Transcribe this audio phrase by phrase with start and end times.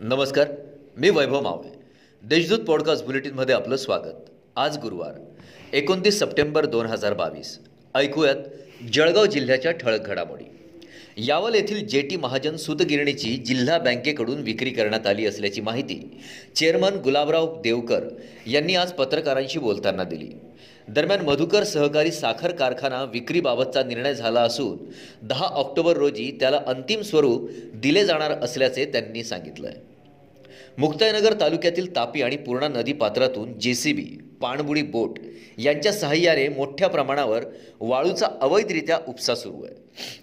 [0.00, 0.48] नमस्कार
[0.96, 1.70] मी वैभव मावळे.
[2.22, 4.30] देशदूत पॉडकास्ट बुलेटिनमध्ये आपलं स्वागत.
[4.56, 5.12] आज गुरुवार
[5.72, 7.58] एकोणतीस सप्टेंबर दोन हजार बावीस.
[7.94, 8.36] ऐकूयात
[8.92, 10.44] जळगाव जिल्ह्याच्या ठळक घडामोडी.
[11.16, 16.20] यावल येथील जे टी महाजन सूतगिरणीची जिल्हा बँकेकडून विक्री करण्यात आली असल्याची माहिती
[16.56, 18.00] चेअरमन गुलाबराव देवकर
[18.46, 20.30] यांनी आज पत्रकारांशी बोलताना दिली.
[20.88, 24.76] दरम्यान मधुकर सहकारी साखर कारखाना विक्रीबाबतचा निर्णय झाला असून
[25.22, 29.86] दहा ऑक्टोबर रोजी त्याला अंतिम स्वरूप दिले जाणार असल्याचे त्यांनी सांगितलं आहे
[30.78, 34.04] मुक्ताईनगर तालुक्यातील तापी आणि पूर्णा नदी पात्रातून जे सी बी
[34.40, 35.18] पाणबुडी बोट
[35.58, 37.44] यांच्या सहाय्याने मोठ्या प्रमाणावर
[37.80, 39.74] वाळूचा अवैधरित्या उपसा सुरू आहे.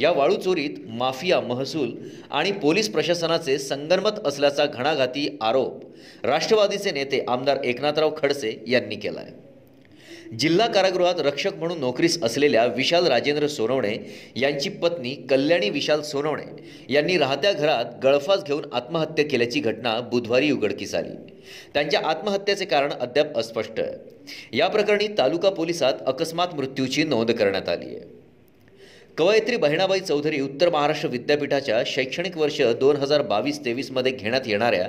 [0.00, 1.90] या वाळू चोरीत माफिया महसूल
[2.30, 5.82] आणि पोलीस प्रशासनाचे संगनमत असल्याचा घणाघाती आरोप
[6.26, 9.45] राष्ट्रवादीचे नेते आमदार एकनाथराव खडसे यांनी केला आहे
[10.32, 13.96] जिल्हा कारागृहात रक्षक म्हणून नोकरीस असलेल्या विशाल राजेंद्र सोनवणे
[14.36, 16.44] यांची पत्नी कल्याणी विशाल सोनवणे
[16.94, 21.14] यांनी राहत्या घरात गळफास घेऊन आत्महत्या केल्याची घटना बुधवारी उघडकीस आली.
[21.74, 24.56] त्यांच्या आत्महत्येचे कारण अद्याप अस्पष्ट आहे.
[24.58, 28.04] या प्रकरणी तालुका पोलिसात अकस्मात मृत्यूची नोंद करण्यात आली आहे.
[29.18, 34.88] कवयित्री बहिणाबाई चौधरी उत्तर महाराष्ट्र विद्यापीठाच्या शैक्षणिक वर्ष दोन हजार बावीस तेवीसमध्ये घेण्यात येणाऱ्या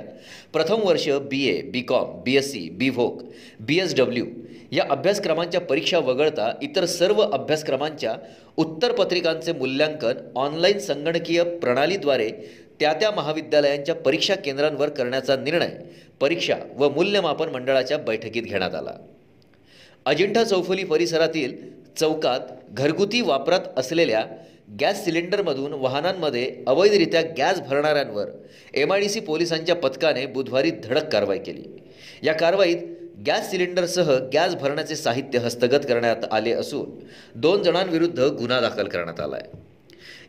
[0.52, 3.22] प्रथम वर्ष B A B com B S C B voc
[3.60, 4.24] B S W
[4.72, 8.14] या अभ्यासक्रमांच्या परीक्षा वगळता इतर सर्व अभ्यासक्रमांच्या
[8.56, 12.30] उत्तरपत्रिकांचे मूल्यांकन ऑनलाईन संगणकीय प्रणालीद्वारे
[12.80, 15.70] त्या त्या महाविद्यालयांच्या परीक्षा केंद्रांवर करण्याचा निर्णय
[16.20, 18.92] परीक्षा व मूल्यमापन मंडळाच्या बैठकीत घेण्यात आला.
[20.06, 21.56] अजिंठा चौफुली परिसरातील
[21.96, 24.24] चौकात घरगुती वापरात असलेल्या
[24.80, 28.28] गॅस सिलेंडरमधून वाहनांमध्ये अवैधरित्या गॅस भरणाऱ्यांवर
[28.74, 31.62] एम आय डी सी पोलिसांच्या पथकाने बुधवारी धडक कारवाई केली.
[32.22, 32.76] या कारवाईत
[33.26, 36.90] गॅस सिलेंडरसह गॅस भरण्याचे साहित्य हस्तगत करण्यात आले असून
[37.34, 39.58] दोन जणांविरुद्ध गुन्हा दाखल करण्यात आला आहे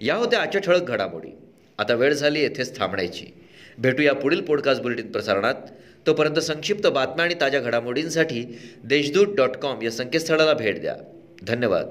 [0.01, 1.29] या होत्या आजच्या ठळक घडामोडी.
[1.77, 3.25] आता वेळ झाली येथेच थांबण्याची.
[3.77, 5.55] भेटूया पुढील पॉडकास्ट बुलेटिन प्रसारणात.
[6.07, 10.95] तोपर्यंत संक्षिप्त बातम्या आणि ताज्या घडामोडींसाठी देशदूत डॉट कॉम या संकेतस्थळाला भेट द्या.
[11.47, 11.87] धन्यवाद.